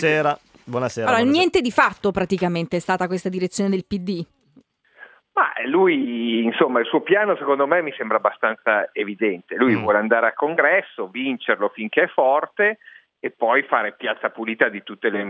Buonasera. 0.00 0.38
Buonasera. 0.64 1.06
Allora, 1.06 1.22
buonasera. 1.22 1.30
niente 1.30 1.60
di 1.62 1.70
fatto 1.70 2.10
praticamente 2.10 2.76
è 2.76 2.80
stata 2.80 3.06
questa 3.06 3.30
direzione 3.30 3.70
del 3.70 3.86
PD. 3.86 4.22
Ma 5.32 5.52
lui, 5.68 6.44
insomma, 6.44 6.80
il 6.80 6.86
suo 6.86 7.00
piano 7.00 7.34
secondo 7.36 7.66
me 7.66 7.80
mi 7.80 7.94
sembra 7.96 8.18
abbastanza 8.18 8.90
evidente. 8.92 9.54
Lui 9.56 9.74
Mm. 9.74 9.80
vuole 9.80 9.96
andare 9.96 10.26
al 10.26 10.34
congresso, 10.34 11.08
vincerlo 11.08 11.70
finché 11.70 12.02
è 12.02 12.08
forte 12.08 12.76
e 13.18 13.30
poi 13.30 13.62
fare 13.62 13.94
piazza 13.94 14.28
pulita 14.28 14.68
di 14.68 14.82
tutte 14.82 15.08
le, 15.08 15.24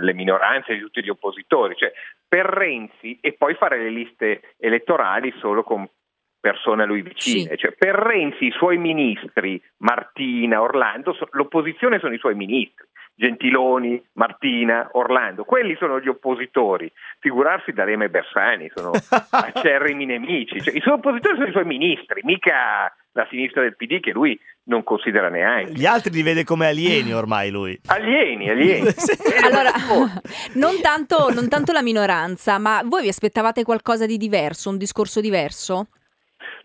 le 0.00 0.14
minoranze, 0.14 0.72
di 0.72 0.80
tutti 0.80 1.02
gli 1.04 1.10
oppositori. 1.10 1.74
Cioè, 1.76 1.92
per 2.26 2.46
Renzi 2.46 3.18
e 3.20 3.34
poi 3.34 3.52
fare 3.54 3.76
le 3.82 3.90
liste 3.90 4.54
elettorali 4.56 5.30
solo 5.40 5.62
con 5.62 5.86
persone 6.40 6.84
a 6.84 6.86
lui 6.86 7.02
vicine. 7.02 7.50
Sì. 7.50 7.56
Cioè, 7.58 7.72
per 7.72 7.94
Renzi 7.96 8.46
i 8.46 8.50
suoi 8.52 8.78
ministri, 8.78 9.62
Martina, 9.78 10.62
Orlando, 10.62 11.12
so- 11.12 11.28
l'opposizione 11.32 11.98
sono 11.98 12.14
i 12.14 12.18
suoi 12.18 12.34
ministri. 12.34 12.86
Gentiloni, 13.16 14.00
Martina, 14.12 14.90
Orlando, 14.92 15.44
quelli 15.44 15.74
sono 15.76 16.00
gli 16.00 16.08
oppositori. 16.08 16.92
Figurarsi 17.18 17.72
D'Alema 17.72 18.04
e 18.04 18.10
Bersani 18.10 18.70
sono 18.74 18.92
acerrimi 19.30 20.04
nemici. 20.04 20.60
Cioè, 20.60 20.76
I 20.76 20.80
suoi 20.80 20.94
oppositori 20.94 21.34
sono 21.36 21.48
i 21.48 21.52
suoi 21.52 21.64
ministri, 21.64 22.20
mica 22.24 22.94
la 23.12 23.26
sinistra 23.30 23.62
del 23.62 23.74
PD 23.74 24.00
che 24.00 24.12
lui 24.12 24.38
non 24.64 24.84
considera 24.84 25.30
neanche. 25.30 25.72
Gli 25.72 25.86
altri 25.86 26.12
li 26.12 26.22
vede 26.22 26.44
come 26.44 26.66
alieni 26.66 27.14
ormai 27.14 27.50
lui. 27.50 27.80
Alieni, 27.86 28.50
alieni. 28.50 28.90
Sì. 28.96 29.16
Allora, 29.42 29.70
non 30.54 30.80
tanto, 30.82 31.32
non 31.32 31.48
tanto 31.48 31.72
la 31.72 31.82
minoranza, 31.82 32.58
ma 32.58 32.82
voi 32.84 33.02
vi 33.02 33.08
aspettavate 33.08 33.64
qualcosa 33.64 34.04
di 34.04 34.18
diverso, 34.18 34.68
un 34.68 34.76
discorso 34.76 35.20
diverso? 35.20 35.88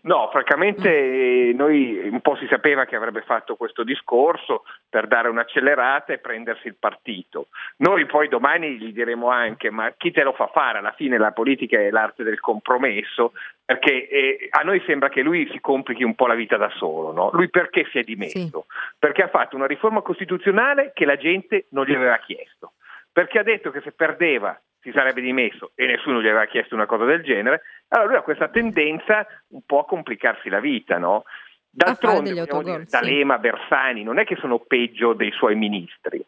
No, 0.04 0.28
francamente 0.32 0.88
eh, 0.88 1.52
noi 1.54 2.08
un 2.08 2.20
po' 2.22 2.34
si 2.34 2.48
sapeva 2.48 2.86
che 2.86 2.96
avrebbe 2.96 3.22
fatto 3.22 3.54
questo 3.54 3.84
discorso 3.84 4.64
per 4.88 5.06
dare 5.06 5.28
un'accelerata 5.28 6.12
e 6.12 6.18
prendersi 6.18 6.66
il 6.66 6.74
partito. 6.76 7.48
Noi 7.78 8.04
poi 8.06 8.26
domani 8.26 8.78
gli 8.78 8.92
diremo 8.92 9.30
anche 9.30 9.70
ma 9.70 9.92
chi 9.96 10.10
te 10.10 10.24
lo 10.24 10.32
fa 10.32 10.48
fare? 10.48 10.78
Alla 10.78 10.92
fine 10.92 11.18
la 11.18 11.30
politica 11.30 11.78
è 11.78 11.90
l'arte 11.90 12.24
del 12.24 12.40
compromesso 12.40 13.32
perché 13.64 14.08
eh, 14.08 14.48
a 14.50 14.62
noi 14.62 14.82
sembra 14.86 15.08
che 15.08 15.22
lui 15.22 15.48
si 15.52 15.60
complichi 15.60 16.02
un 16.02 16.16
po' 16.16 16.26
la 16.26 16.34
vita 16.34 16.56
da 16.56 16.70
solo. 16.70 17.12
No? 17.12 17.30
Lui 17.32 17.48
perché 17.48 17.86
si 17.92 17.98
è 17.98 18.02
dimesso? 18.02 18.66
Perché 18.98 19.22
ha 19.22 19.28
fatto 19.28 19.54
una 19.54 19.66
riforma 19.66 20.00
costituzionale 20.00 20.90
che 20.94 21.04
la 21.04 21.16
gente 21.16 21.66
non 21.70 21.84
gli 21.84 21.94
aveva 21.94 22.18
chiesto. 22.18 22.72
Perché 23.12 23.38
ha 23.38 23.44
detto 23.44 23.70
che 23.70 23.80
se 23.82 23.92
perdeva 23.92 24.60
si 24.82 24.90
sarebbe 24.92 25.20
dimesso 25.20 25.72
e 25.74 25.86
nessuno 25.86 26.20
gli 26.20 26.26
aveva 26.26 26.46
chiesto 26.46 26.74
una 26.74 26.86
cosa 26.86 27.04
del 27.04 27.22
genere, 27.22 27.62
allora 27.88 28.08
lui 28.08 28.18
ha 28.18 28.22
questa 28.22 28.48
tendenza 28.48 29.26
un 29.48 29.62
po' 29.64 29.80
a 29.80 29.86
complicarsi 29.86 30.48
la 30.48 30.60
vita, 30.60 30.98
no? 30.98 31.24
D'altronde, 31.70 32.32
dire, 32.32 32.84
sì. 32.84 32.90
D'Alema, 32.90 33.38
Bersani, 33.38 34.02
non 34.02 34.18
è 34.18 34.24
che 34.24 34.36
sono 34.36 34.58
peggio 34.58 35.14
dei 35.14 35.30
suoi 35.32 35.54
ministri. 35.54 36.22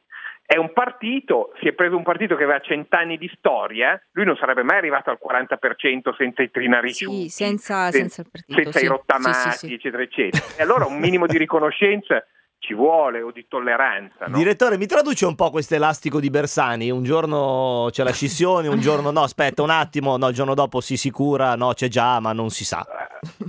È 0.47 0.57
un 0.57 0.73
partito, 0.73 1.53
si 1.61 1.69
è 1.69 1.73
preso 1.73 1.97
un 1.97 2.03
partito 2.03 2.37
che 2.37 2.45
aveva 2.45 2.61
cent'anni 2.61 3.19
di 3.19 3.31
storia, 3.37 4.01
lui 4.13 4.25
non 4.27 4.37
sarebbe 4.37 4.63
mai 4.63 4.77
arrivato 4.77 5.11
al 5.11 5.19
40% 5.19 6.15
senza 6.17 6.43
i 6.43 6.51
trinariciuti, 6.51 7.23
Sì, 7.23 7.29
senza, 7.29 7.91
sen- 7.91 8.09
senza 8.09 8.21
il 8.23 8.29
partito. 8.31 8.63
senza 8.63 8.79
sì. 8.79 8.85
i 8.85 8.89
rottamati, 8.89 9.33
Sì, 9.33 9.51
sì, 9.51 9.67
sì. 9.67 9.75
eccetera, 9.75 10.03
eccetera. 10.03 10.45
E 10.57 10.63
allora 10.63 10.87
un 10.87 10.99
minimo 10.99 11.27
di 11.27 11.39
riconoscenza 11.39 12.25
ci 12.65 12.73
vuole 12.73 13.21
o 13.21 13.31
di 13.31 13.45
tolleranza, 13.47 14.27
no? 14.27 14.37
Direttore, 14.39 14.79
mi 14.79 14.87
traduce 14.87 15.27
un 15.27 15.35
po' 15.35 15.51
questo 15.51 15.75
elastico 15.75 16.19
di 16.19 16.31
Bersani? 16.31 16.91
Un 16.91 17.03
giorno 17.03 17.89
c'è 17.91 18.03
la 18.03 18.13
scissione, 18.13 18.69
un 18.69 18.81
giorno 18.81 19.11
no, 19.11 19.23
aspetta 19.23 19.63
un 19.63 19.69
attimo, 19.69 20.17
no, 20.17 20.29
il 20.29 20.35
giorno 20.35 20.55
dopo 20.55 20.81
si 20.81 20.97
sicura, 20.97 21.57
no, 21.57 21.75
c'è 21.75 21.89
già, 21.89 22.21
ma 22.21 22.33
non 22.33 22.49
si 22.49 22.65
sa. 22.65 22.85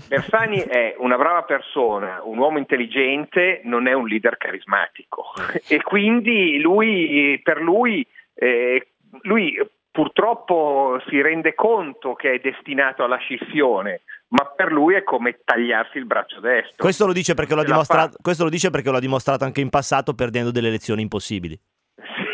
Bersani 0.08 0.60
è 0.60 0.96
una 0.98 1.16
brava 1.16 1.44
persona, 1.44 2.20
un 2.24 2.38
uomo 2.38 2.58
intelligente, 2.58 3.62
non 3.64 3.88
è 3.88 3.94
un 3.94 4.06
leader 4.06 4.38
carismatico 4.38 5.32
e 5.68 5.82
quindi 5.82 6.60
lui, 6.60 7.40
per 7.42 7.62
lui, 7.62 8.06
eh, 8.34 8.88
lui 9.22 9.58
purtroppo 9.92 11.02
si 11.08 11.22
rende 11.22 11.56
conto 11.56 12.16
che 12.16 12.34
è 12.34 12.40
destinato 12.40 13.06
alla 13.06 13.16
scissione, 13.16 14.02
ma 14.36 14.46
per 14.56 14.72
lui 14.72 14.96
è 14.96 15.04
come 15.04 15.40
tagliarsi 15.44 15.98
il 15.98 16.06
braccio 16.06 16.40
destro. 16.42 16.76
Questo 16.78 17.06
lo 17.06 17.14
dice 17.14 17.34
perché 17.34 17.56
lo 17.56 17.62
ha 17.62 17.66
dimostrato, 17.66 18.18
lo 18.22 18.50
dice 18.50 18.70
perché 18.70 18.90
lo 18.92 18.98
ha 18.98 19.02
dimostrato 19.02 19.46
anche 19.46 19.62
in 19.62 19.70
passato 19.70 20.14
perdendo 20.14 20.52
delle 20.52 20.68
elezioni 20.68 21.02
impossibili. 21.02 21.58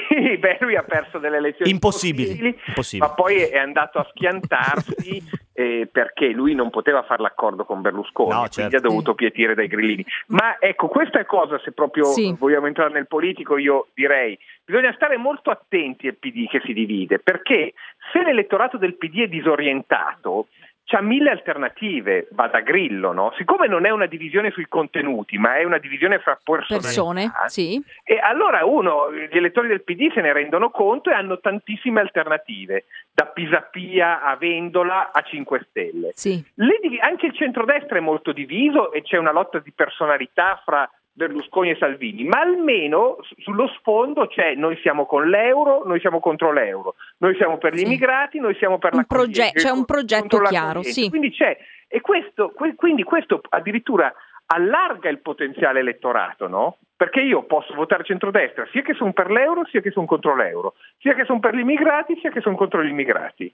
Sì, 0.09 0.37
beh, 0.41 0.57
lui 0.61 0.75
ha 0.75 0.83
perso 0.83 1.19
delle 1.19 1.37
elezioni 1.37 1.69
Impossibili, 1.71 2.29
impossibili, 2.31 2.59
impossibili. 2.67 3.07
ma 3.09 3.13
poi 3.15 3.35
è 3.41 3.57
andato 3.57 3.99
a 3.99 4.07
schiantarsi 4.09 5.23
eh, 5.53 5.87
perché 5.91 6.29
lui 6.29 6.53
non 6.55 6.69
poteva 6.69 7.03
fare 7.03 7.21
l'accordo 7.21 7.65
con 7.65 7.81
Berlusconi, 7.81 8.29
No, 8.29 8.47
quindi 8.51 8.71
certo. 8.71 8.77
ha 8.77 8.79
dovuto 8.89 9.13
pietire 9.13 9.53
dai 9.53 9.67
grillini. 9.67 10.05
Ma 10.27 10.57
ecco, 10.59 10.87
questa 10.87 11.23
cosa, 11.25 11.59
se 11.63 11.71
proprio 11.71 12.05
Sì. 12.05 12.35
vogliamo 12.37 12.67
entrare 12.67 12.91
nel 12.91 13.07
politico, 13.07 13.57
io 13.57 13.87
direi 13.93 14.37
bisogna 14.65 14.91
stare 14.93 15.17
molto 15.17 15.49
attenti 15.49 16.07
al 16.07 16.15
PD 16.17 16.47
che 16.49 16.61
si 16.65 16.73
divide, 16.73 17.19
perché 17.19 17.73
se 18.11 18.23
l'elettorato 18.23 18.77
del 18.77 18.95
PD 18.97 19.21
è 19.23 19.27
disorientato, 19.27 20.47
c'ha 20.91 21.01
mille 21.01 21.29
alternative, 21.29 22.27
va 22.31 22.47
da 22.47 22.59
Grillo, 22.59 23.13
no? 23.13 23.33
Siccome 23.37 23.67
non 23.67 23.85
è 23.85 23.91
una 23.91 24.07
divisione 24.07 24.51
sui 24.51 24.67
contenuti, 24.67 25.37
ma 25.37 25.55
è 25.55 25.63
una 25.63 25.77
divisione 25.77 26.19
fra 26.19 26.37
Persone, 26.43 27.31
sì. 27.47 27.81
e 28.03 28.19
allora 28.19 28.65
uno, 28.65 29.09
gli 29.13 29.37
elettori 29.37 29.69
del 29.69 29.83
PD 29.83 30.11
se 30.11 30.19
ne 30.19 30.33
rendono 30.33 30.69
conto 30.69 31.09
e 31.09 31.13
hanno 31.13 31.39
tantissime 31.39 32.01
alternative, 32.01 32.85
da 33.13 33.25
Pisapia 33.27 34.21
a 34.21 34.35
Vendola 34.35 35.11
a 35.13 35.21
5 35.21 35.65
Stelle. 35.69 36.11
Sì. 36.13 36.43
Le 36.55 36.79
anche 36.99 37.27
il 37.27 37.35
centrodestra 37.35 37.97
è 37.97 38.01
molto 38.01 38.33
diviso 38.33 38.91
e 38.91 39.01
c'è 39.01 39.17
una 39.17 39.31
lotta 39.31 39.59
di 39.59 39.71
personalità 39.71 40.61
fra 40.65 40.89
Berlusconi 41.13 41.71
e 41.71 41.75
Salvini, 41.77 42.23
ma 42.23 42.39
almeno 42.39 43.17
sullo 43.39 43.67
sfondo 43.77 44.27
c'è 44.27 44.55
noi 44.55 44.77
siamo 44.81 45.05
con 45.05 45.27
l'euro, 45.27 45.83
noi 45.85 45.99
siamo 45.99 46.19
contro 46.19 46.51
l'euro, 46.53 46.95
noi 47.17 47.35
siamo 47.35 47.57
per 47.57 47.73
gli 47.73 47.79
Sì. 47.79 47.85
immigrati, 47.85 48.39
noi 48.39 48.55
siamo 48.55 48.77
per 48.77 48.93
Un 48.93 48.99
l'accoglienza. 48.99 49.51
proge- 49.51 49.59
c'è 49.67 49.69
un 49.71 49.85
progetto 49.85 50.39
chiaro, 50.39 50.81
sì. 50.83 51.09
Quindi 51.09 51.31
c'è, 51.31 51.57
e 51.87 51.99
questo, 52.01 52.49
que- 52.55 52.75
quindi 52.75 53.03
questo 53.03 53.41
addirittura 53.49 54.13
allarga 54.47 55.09
il 55.09 55.19
potenziale 55.19 55.79
elettorato, 55.79 56.47
no? 56.47 56.77
Perché 56.95 57.21
io 57.21 57.43
posso 57.43 57.73
votare 57.73 58.03
centrodestra 58.03 58.67
sia 58.71 58.81
che 58.81 58.93
sono 58.93 59.11
per 59.11 59.31
l'euro, 59.31 59.65
sia 59.65 59.81
che 59.81 59.91
sono 59.91 60.05
contro 60.05 60.35
l'euro, 60.35 60.75
sia 60.99 61.13
che 61.13 61.25
sono 61.25 61.39
per 61.39 61.55
gli 61.55 61.59
immigrati, 61.59 62.17
sia 62.19 62.31
che 62.31 62.41
sono 62.41 62.55
contro 62.55 62.83
gli 62.83 62.89
immigrati. 62.89 63.53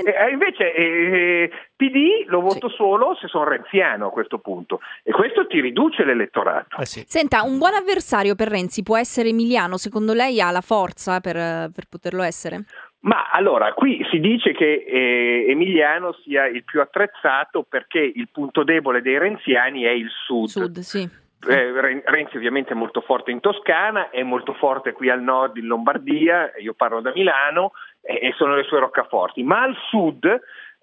E, 0.00 0.10
eh, 0.10 0.30
invece 0.30 0.74
eh, 0.74 1.50
PD 1.76 2.24
lo 2.26 2.40
voto 2.40 2.68
solo 2.68 3.16
se 3.20 3.28
sono 3.28 3.44
renziano 3.44 4.06
a 4.06 4.10
questo 4.10 4.38
punto 4.38 4.80
e 5.02 5.12
questo 5.12 5.46
ti 5.46 5.60
riduce 5.60 6.04
l'elettorato. 6.04 6.76
Eh 6.78 6.86
sì. 6.86 7.04
Senta, 7.06 7.42
un 7.42 7.58
buon 7.58 7.74
avversario 7.74 8.34
per 8.34 8.48
Renzi 8.48 8.82
può 8.82 8.96
essere 8.96 9.28
Emiliano? 9.28 9.76
Secondo 9.76 10.12
lei 10.12 10.40
ha 10.40 10.50
la 10.50 10.60
forza 10.60 11.20
per, 11.20 11.34
per 11.70 11.84
poterlo 11.88 12.22
essere? 12.22 12.64
Ma 13.04 13.28
allora, 13.30 13.74
qui 13.74 14.02
si 14.10 14.18
dice 14.18 14.52
che 14.52 14.84
eh, 14.86 15.46
Emiliano 15.50 16.14
sia 16.24 16.46
il 16.46 16.64
più 16.64 16.80
attrezzato 16.80 17.62
perché 17.62 17.98
il 17.98 18.28
punto 18.32 18.64
debole 18.64 19.02
dei 19.02 19.18
renziani 19.18 19.82
è 19.82 19.90
il 19.90 20.08
sud. 20.08 20.48
Sud, 20.48 20.78
sì. 20.78 21.22
Eh, 21.46 21.80
Ren- 21.80 22.02
Renzi 22.02 22.38
ovviamente 22.38 22.72
è 22.72 22.74
molto 22.74 23.02
forte 23.02 23.30
in 23.30 23.40
Toscana, 23.40 24.08
è 24.08 24.22
molto 24.22 24.54
forte 24.54 24.92
qui 24.92 25.10
al 25.10 25.20
nord 25.20 25.58
in 25.58 25.66
Lombardia, 25.66 26.52
io 26.58 26.72
parlo 26.72 27.02
da 27.02 27.12
Milano 27.14 27.72
e, 28.04 28.32
sono 28.36 28.54
le 28.54 28.62
sue 28.64 28.78
roccaforti, 28.80 29.42
ma 29.42 29.62
al 29.62 29.76
sud, 29.88 30.24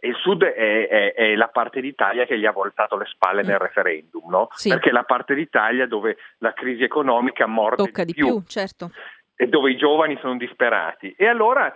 e 0.04 0.08
il 0.08 0.16
sud 0.16 0.44
è, 0.44 0.88
è- 0.88 1.14
è 1.14 1.36
la 1.36 1.48
parte 1.50 1.80
d'Italia 1.82 2.26
che 2.26 2.38
gli 2.40 2.46
ha 2.46 2.52
voltato 2.52 2.98
le 2.98 3.06
spalle 3.06 3.44
nel 3.44 3.56
Mm. 3.56 3.64
referendum, 3.64 4.30
no? 4.30 4.48
Sì. 4.54 4.70
perché 4.70 4.90
è 4.90 4.94
la 4.94 5.04
parte 5.04 5.36
d'Italia 5.36 5.86
dove 5.88 6.18
la 6.40 6.54
crisi 6.54 6.84
economica 6.84 7.46
morde 7.46 7.84
Tocca 7.84 8.04
di 8.04 8.14
più, 8.14 8.42
certo. 8.48 8.92
e 9.36 9.48
dove 9.48 9.70
i 9.72 9.78
giovani 9.78 10.18
sono 10.22 10.38
disperati. 10.38 11.14
E 11.18 11.28
allora 11.28 11.74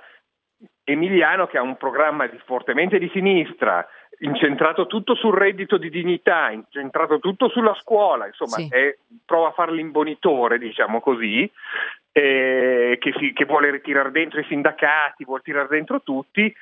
Emiliano, 0.84 1.48
che 1.48 1.58
ha 1.58 1.62
un 1.62 1.78
programma 1.78 2.28
di- 2.28 2.40
fortemente 2.46 2.98
di 3.00 3.10
sinistra, 3.12 3.86
incentrato 4.20 4.88
tutto 4.88 5.14
sul 5.16 5.34
reddito 5.36 5.78
di 5.78 5.90
dignità, 5.90 6.50
incentrato 6.52 7.20
tutto 7.20 7.50
sulla 7.50 7.74
scuola, 7.76 8.26
insomma, 8.28 8.58
Sì. 8.58 8.68
è- 8.72 8.96
prova 9.26 9.50
a 9.50 9.52
fare 9.52 9.72
l'imbonitore, 9.74 10.58
diciamo 10.58 11.02
così, 11.02 11.52
eh, 12.12 12.65
che, 13.12 13.14
si- 13.20 13.34
che 13.34 13.46
vuole 13.46 13.70
ritirare 13.70 14.10
dentro 14.10 14.40
i 14.40 14.46
sindacati, 14.46 15.26
vuole 15.26 15.44
tirare 15.44 15.68
dentro 15.68 16.02
tutti. 16.02 16.54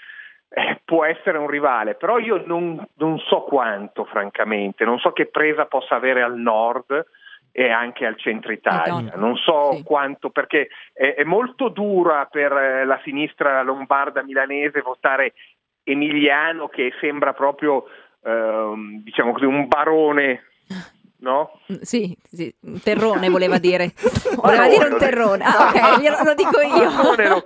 eh, 0.55 0.79
può 0.85 1.03
essere 1.03 1.39
un 1.39 1.47
rivale, 1.47 1.95
però 1.95 2.19
io 2.19 2.43
non, 2.45 2.79
non 2.97 3.17
so 3.17 3.41
quanto, 3.41 4.05
francamente, 4.05 4.85
non 4.85 4.99
so 4.99 5.11
che 5.11 5.25
presa 5.25 5.65
possa 5.65 5.95
avere 5.95 6.21
al 6.21 6.37
nord 6.37 7.05
e 7.51 7.71
anche 7.71 8.05
al 8.05 8.19
centro 8.19 8.51
Italia. 8.51 9.13
Non 9.15 9.35
so 9.35 9.71
Sì. 9.77 9.83
quanto, 9.83 10.29
perché 10.29 10.67
è, 10.93 11.15
è 11.15 11.23
molto 11.23 11.69
dura 11.69 12.27
per 12.29 12.51
eh, 12.51 12.85
la 12.85 12.99
sinistra 13.03 13.63
lombarda 13.63 14.21
milanese 14.21 14.81
votare 14.81 15.33
Emiliano 15.83 16.67
che 16.67 16.93
sembra 16.99 17.33
proprio, 17.33 17.85
ehm, 18.23 19.01
diciamo 19.01 19.31
così, 19.31 19.45
un 19.45 19.67
barone, 19.67 20.43
no? 21.21 21.61
Sì, 21.81 22.15
sì, 22.33 22.53
un 22.61 22.81
terrone 22.81 23.29
voleva 23.29 23.57
dire. 23.59 23.93
Voleva 24.43 24.63
no, 24.65 24.69
dire 24.69 24.85
un 24.87 24.97
terrone. 24.97 25.43
Ah, 25.45 25.67
ok, 25.69 25.99
glielo- 25.99 26.23
lo 26.23 26.33
dico 26.33 26.59
io. 26.61 26.89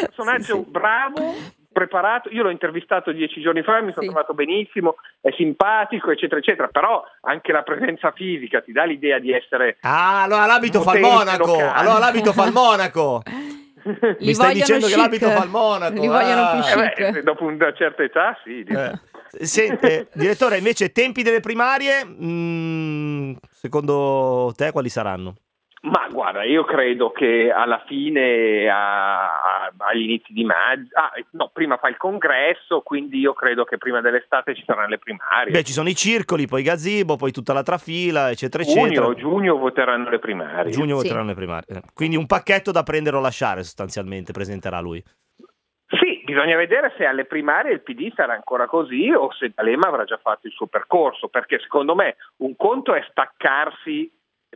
Personaggio 0.00 0.56
Sì, 0.56 0.62
sì. 0.64 0.70
bravo, 0.70 1.34
preparato, 1.72 2.28
io 2.30 2.42
l'ho 2.44 2.50
intervistato 2.50 3.10
dieci 3.12 3.40
giorni 3.40 3.62
fa, 3.62 3.80
mi 3.80 3.90
sono 3.92 4.02
Sì. 4.04 4.10
trovato 4.10 4.34
benissimo, 4.34 4.96
è 5.20 5.30
simpatico, 5.36 6.10
eccetera, 6.10 6.38
eccetera, 6.40 6.68
però 6.68 7.02
anche 7.22 7.50
la 7.52 7.62
presenza 7.62 8.12
fisica 8.12 8.60
ti 8.60 8.72
dà 8.72 8.84
l'idea 8.84 9.18
di 9.18 9.32
essere... 9.32 9.78
Ah, 9.80 10.22
allora 10.22 10.46
l'abito 10.46 10.82
fa 10.82 10.94
il 10.94 11.00
Monaco. 11.00 11.46
locale. 11.46 11.72
Allora 11.74 11.98
l'abito 11.98 12.32
fa 12.32 12.44
il 12.44 12.52
Monaco. 12.52 13.22
Li 13.84 14.16
Mi 14.26 14.32
stai 14.34 14.54
dicendo 14.54 14.86
che 14.86 14.92
chic. 14.92 15.02
l'abito 15.02 15.28
fa 15.28 15.44
il 15.44 15.50
Monaco, 15.50 16.00
Li 16.00 16.06
vogliono 16.06 16.42
ah. 16.42 16.52
più 16.62 16.80
Eh 16.80 17.10
beh, 17.10 17.22
dopo 17.22 17.44
una 17.44 17.72
certa 17.74 18.02
età 18.02 18.38
sì. 18.44 18.62
Eh. 18.62 18.92
Sente, 19.44 20.06
direttore, 20.14 20.58
invece 20.58 20.92
tempi 20.92 21.22
delle 21.24 21.40
primarie, 21.40 22.04
mm, 22.04 23.13
secondo 23.50 24.52
te 24.56 24.70
quali 24.72 24.88
saranno? 24.88 25.34
Ma 25.84 26.08
guarda, 26.10 26.44
io 26.44 26.64
credo 26.64 27.10
che 27.12 27.52
alla 27.54 27.84
fine, 27.86 28.66
a- 28.70 29.24
a- 29.26 29.72
agli 29.76 30.04
inizi 30.04 30.32
di 30.32 30.42
maggio, 30.42 30.88
ah, 30.94 31.12
no, 31.32 31.50
prima 31.52 31.76
fa 31.76 31.88
il 31.88 31.98
congresso, 31.98 32.80
quindi 32.80 33.18
io 33.18 33.34
credo 33.34 33.64
che 33.64 33.76
prima 33.76 34.00
dell'estate 34.00 34.54
ci 34.54 34.62
saranno 34.64 34.88
le 34.88 34.96
primarie. 34.98 35.52
Beh, 35.52 35.62
ci 35.62 35.72
sono 35.72 35.90
i 35.90 35.94
circoli, 35.94 36.46
poi 36.46 36.62
gazebo, 36.62 37.16
poi 37.16 37.32
tutta 37.32 37.52
la 37.52 37.62
trafila, 37.62 38.30
eccetera, 38.30 38.62
eccetera. 38.62 38.86
giugno, 39.04 39.14
giugno 39.14 39.56
voteranno 39.58 40.08
le 40.08 40.18
primarie. 40.20 40.72
Giugno 40.72 40.96
Sì. 40.96 41.02
voteranno 41.02 41.28
le 41.28 41.34
primarie. 41.34 41.82
Quindi 41.92 42.16
un 42.16 42.24
pacchetto 42.24 42.72
da 42.72 42.82
prendere 42.82 43.16
o 43.18 43.20
lasciare 43.20 43.62
sostanzialmente 43.62 44.32
presenterà 44.32 44.80
lui. 44.80 45.04
Bisogna 46.34 46.56
vedere 46.56 46.92
se 46.96 47.04
alle 47.06 47.26
primarie 47.26 47.70
il 47.72 47.80
PD 47.82 48.12
sarà 48.12 48.32
ancora 48.32 48.66
così 48.66 49.08
o 49.12 49.32
se 49.32 49.52
D'Alema 49.54 49.86
avrà 49.86 50.02
già 50.02 50.16
fatto 50.20 50.48
il 50.48 50.52
suo 50.52 50.66
percorso, 50.66 51.28
perché 51.28 51.60
secondo 51.60 51.94
me 51.94 52.16
un 52.38 52.56
conto 52.56 52.92
è 52.92 53.06
staccarsi 53.08 54.10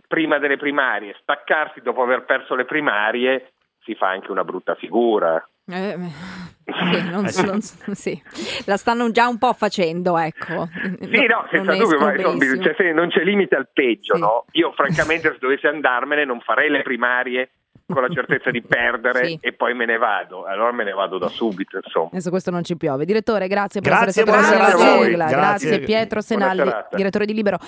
prima 0.08 0.38
delle 0.38 0.56
primarie, 0.56 1.14
staccarsi 1.22 1.80
dopo 1.80 2.02
aver 2.02 2.24
perso 2.24 2.56
le 2.56 2.64
primarie 2.64 3.52
si 3.84 3.94
fa 3.94 4.08
anche 4.08 4.32
una 4.32 4.42
brutta 4.42 4.74
figura. 4.74 5.40
Eh, 5.70 5.96
sì, 6.66 7.10
non- 7.10 7.28
non- 7.46 7.60
sì. 7.60 8.20
La 8.66 8.76
stanno 8.76 9.12
già 9.12 9.28
un 9.28 9.38
po' 9.38 9.52
facendo, 9.52 10.18
ecco. 10.18 10.66
Sì, 11.00 11.26
no, 11.26 11.46
senza 11.48 11.76
dubbio, 11.76 11.98
ma 12.00 12.16
cioè, 12.16 12.74
se 12.76 12.90
non 12.90 13.08
c'è 13.08 13.22
limite 13.22 13.54
al 13.54 13.68
peggio, 13.72 14.16
Sì. 14.16 14.20
no? 14.20 14.46
Io 14.52 14.72
francamente 14.72 15.30
se 15.30 15.38
dovessi 15.38 15.68
andarmene 15.68 16.24
non 16.24 16.40
farei 16.40 16.70
le 16.70 16.82
primarie 16.82 17.50
con 17.90 18.02
la 18.02 18.08
certezza 18.10 18.50
di 18.50 18.60
perdere 18.62 19.24
Sì. 19.26 19.38
e 19.40 19.52
poi 19.54 19.74
me 19.74 19.86
ne 19.86 19.96
vado, 19.96 20.44
allora 20.44 20.72
me 20.72 20.84
ne 20.84 20.92
vado 20.92 21.16
da 21.18 21.28
subito, 21.28 21.78
insomma. 21.82 22.08
Adesso 22.12 22.28
questo 22.30 22.50
non 22.50 22.62
ci 22.62 22.76
piove. 22.76 23.04
Direttore, 23.06 23.48
grazie 23.48 23.80
per 23.80 23.90
Grazie, 23.92 24.22
essere 24.22 24.42
stato 24.42 24.76
con 24.76 24.86
noi. 24.86 25.14
Grazie. 25.14 25.36
Grazie 25.36 25.80
Pietro 25.80 26.20
serata. 26.20 26.88
direttore 26.94 27.24
di 27.24 27.32
Libero. 27.34 27.58